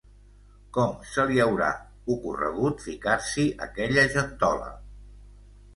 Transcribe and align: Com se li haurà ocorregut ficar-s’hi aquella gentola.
Com 0.77 0.95
se 1.09 1.25
li 1.31 1.37
haurà 1.43 1.67
ocorregut 2.15 2.83
ficar-s’hi 2.89 3.47
aquella 3.69 4.09
gentola. 4.19 4.77